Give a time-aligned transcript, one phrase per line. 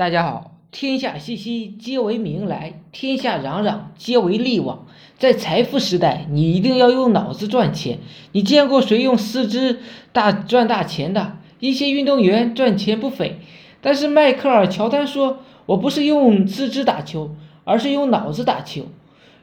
[0.00, 4.86] 大家好，天下熙熙，皆为名来；天下攘攘，皆为利往。
[5.18, 7.98] 在财富时代，你一定要用脑子赚钱。
[8.32, 9.80] 你见过谁用四肢
[10.12, 11.36] 大赚大钱的？
[11.58, 13.40] 一些运动员赚钱不菲，
[13.82, 18.86] 但是迈克尔·乔丹说：“我不是用四肢打球，而是用脑子打球。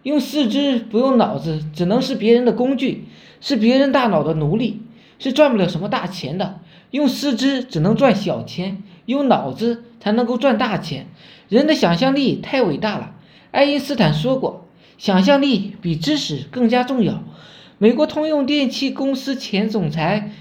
[0.02, 3.06] 用四肢不用脑子，只能是别人的工具，
[3.40, 4.82] 是别人大脑的奴隶，
[5.20, 6.62] 是赚不了什么大钱的。
[6.90, 11.08] 用四肢只能赚小钱。”用脑子才能够赚大钱，
[11.48, 13.16] 人的想象力太伟大了。
[13.52, 14.68] 爱因斯坦说过，
[14.98, 17.24] 想象力比知识更加重要。
[17.78, 20.32] 美国通用电气公司前总裁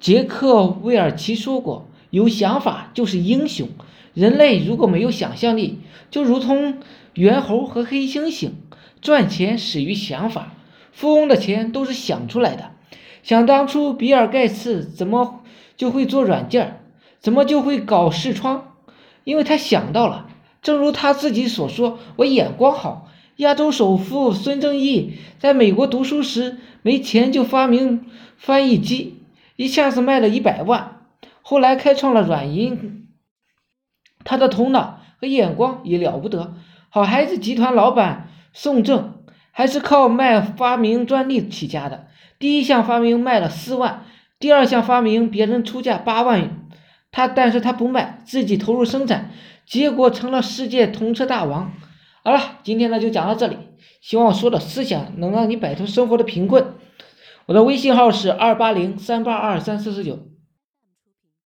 [0.00, 3.68] 杰克韦尔奇说过，有想法就是英雄。
[4.14, 6.78] 人类如果没有想象力，就如同
[7.14, 8.52] 猿猴和黑猩猩。
[9.02, 10.54] 赚钱始于想法，
[10.90, 12.70] 富翁的钱都是想出来的。
[13.22, 15.42] 想当初，比尔盖茨怎么
[15.76, 16.80] 就会做软件？
[17.20, 18.74] 怎么就会搞视窗？
[19.24, 20.28] 因为他想到了，
[20.62, 28.06] 正如他自己所说：“我眼光好。”亚洲首富孙正义在美国读书时没钱，就发明
[28.38, 29.20] 翻译机，
[29.56, 31.02] 一下子卖了一百万。
[31.42, 33.08] 后来开创了软银，
[34.24, 36.54] 他的头脑和眼光也了不得。
[36.88, 42.06] 好孩子集团老板宋正还是靠卖发明专利起家的，
[42.38, 44.04] 第一项发明卖了四万，
[44.38, 46.65] 第二项发明别人出价八万。
[47.16, 49.30] 他，但是他不卖，自己投入生产，
[49.64, 51.72] 结果成了世界童车大王。
[52.22, 53.56] 好了，今天呢就讲到这里，
[54.02, 56.74] 希望我说的思想能让你摆脱生活的贫困。
[57.46, 60.28] 我的微信号是二八零三八二三四四九。